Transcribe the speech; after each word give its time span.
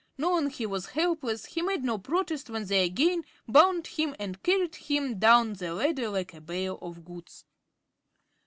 Knowing 0.17 0.49
he 0.49 0.65
was 0.65 0.87
helpless, 0.87 1.45
he 1.45 1.61
made 1.61 1.83
no 1.83 1.95
protest 1.99 2.49
when 2.49 2.65
they 2.65 2.83
again 2.83 3.23
bound 3.47 3.85
him 3.85 4.15
and 4.17 4.41
carried 4.41 4.73
him 4.77 5.19
down 5.19 5.53
the 5.53 5.71
ladder 5.75 6.09
like 6.09 6.33
a 6.33 6.41
bale 6.41 6.79
of 6.81 7.05
goods. 7.05 7.45